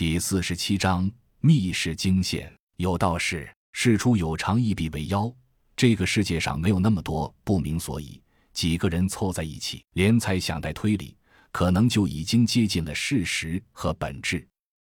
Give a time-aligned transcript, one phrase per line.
[0.00, 2.50] 第四十七章密室惊险。
[2.78, 5.30] 有道是：事出有常，一必为妖。
[5.76, 8.18] 这个世界上没有那么多不明所以，
[8.54, 11.14] 几个人凑在一起，连猜想带推理，
[11.52, 14.48] 可能就已经接近了事实和本质。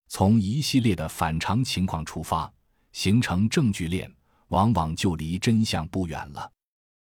[0.06, 2.52] 从一系列的反常情况出发，
[2.92, 4.14] 形成证据链，
[4.48, 6.52] 往往就离真相不远了。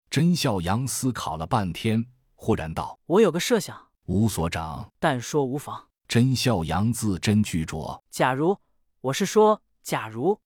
[0.09, 3.79] 甄孝阳思考了半天，忽然道：“我有个设想。”
[4.09, 5.89] 吴所长，但说无妨。
[6.07, 8.57] 甄孝阳字斟句酌：“假如，
[9.01, 10.39] 我是说，假如，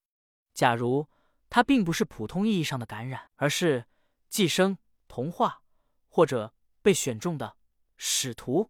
[0.54, 1.08] 假如
[1.50, 3.86] 他并不是普通意义上的感染，而是
[4.30, 5.62] 寄生、同化
[6.08, 7.58] 或者被选中的
[7.98, 8.70] 使徒，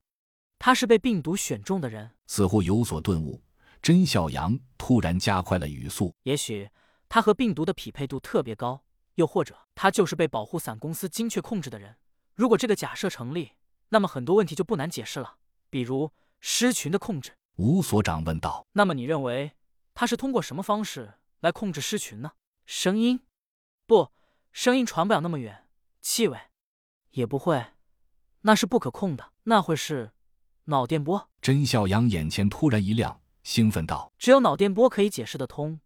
[0.57, 3.41] 他是被病毒选中的人。”似乎有所顿悟。
[3.81, 6.69] 真孝阳突然加快了语速：“也许
[7.07, 8.83] 他和病毒的匹配度特别高，
[9.15, 11.95] 又或者他就是被保护伞公司精确控制的人。
[12.35, 13.53] 如果这个假设成立，
[13.89, 15.35] 那么很多问题就不难解释了，
[15.69, 19.51] 比如狮群的控制。”吴所长问道：“那么你认为
[19.93, 22.31] 他是通过什么方式来控制狮群呢？
[22.65, 23.19] 声音？
[23.85, 24.11] 不，
[24.51, 25.67] 声音传不了那么远。
[26.01, 26.37] 气味？
[27.11, 27.73] 也不会，
[28.41, 29.31] 那是不可控的。
[29.43, 30.11] 那会是
[30.65, 33.21] 脑电波？”甄小阳眼前突然一亮。
[33.41, 35.79] 兴奋道：“只有脑电波可以解释得通，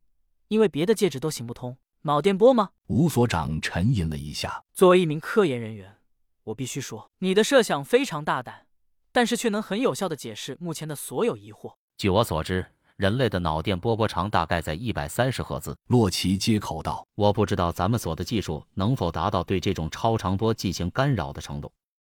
[0.50, 1.78] 因为别的介质都行不通。
[2.02, 4.64] 脑电波吗？”吴所长沉吟了一下。
[4.73, 5.98] 作为一名科研人员，
[6.45, 8.67] 我必须说，你的设想非常大胆，
[9.14, 11.75] 但是却能很有效的解释目前的所有疑惑。
[11.95, 12.66] 据我所知，
[12.97, 15.78] 人类的脑电波波长大概在一百三十赫兹。
[15.88, 21.72] 洛奇接口道：“我不知道咱们所的技术能否达到对这种超长波进行干扰的程度。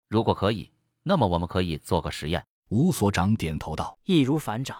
[0.09, 0.71] 如果可以，
[1.03, 4.75] 那么我们可以做个实验。”吴所长点头道：“易如反掌。”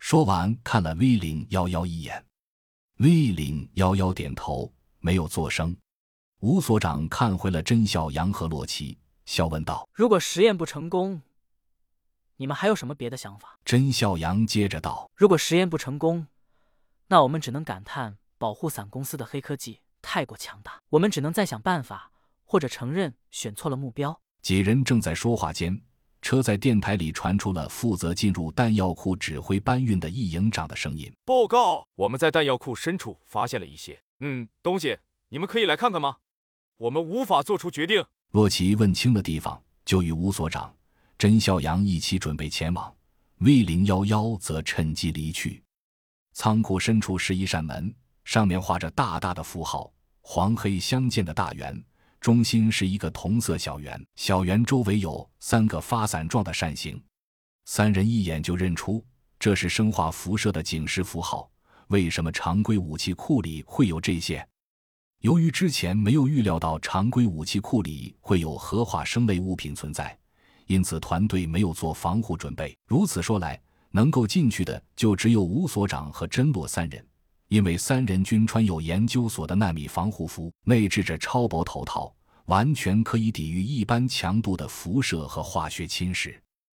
[0.00, 2.24] 说完，看了 V 零幺幺一眼
[2.96, 5.76] ，V 零幺幺点头，没有作声。
[6.40, 11.20] 吴所长看回了甄小阳和洛奇，笑问道：“如果实验不成功，
[12.40, 16.26] 你们还有什么别的想法？”甄孝阳接着道：“如果实验不成功，
[17.08, 22.10] 那我们只能感叹保护伞公司的黑科技太过强大，我们只能再想办法，
[22.46, 25.82] 或者承认选错了目标。”几人正在说话间。
[26.22, 34.02] 车在电台里传出了负责进入弹药库指挥搬运的易营长的声音：“报告，我们在弹药库深处发现了一些……
[34.20, 34.98] 嗯，东西，
[35.30, 36.16] 你们可以来看看吗？
[36.76, 40.76] 我们无法做出决定。”洛奇问清了地方，就与吴所长、
[41.20, 42.90] 甄孝阳一起准备前往。
[43.40, 45.62] V 零幺幺则趁机离去。
[46.32, 47.94] 仓库深处是一扇门，
[48.24, 49.92] 上面画着大大的符号，
[50.22, 51.78] 黄黑相间的大圆。
[52.22, 56.98] 中心是一个同色小圆，小圆周围有三个发散状的扇形。
[57.66, 59.04] 三人一眼就认出
[59.38, 61.50] 这是生化辐射的警示符号。
[61.88, 64.48] 为什么常规武器库里会有这些？
[65.18, 70.18] 由于之前没有预料到常规武器库里会有核化生类物品存在，
[70.70, 72.78] 因此团队没有做防护准备。
[72.86, 73.60] 如此说来，
[73.90, 77.04] 能够进去的就只有吴所长和甄洛三人。
[77.48, 82.14] 因为三人均穿有研究所的纳米防护服，内置着超薄头套，
[82.44, 86.36] 完全可以抵御一般强度的辐射和化学侵蚀。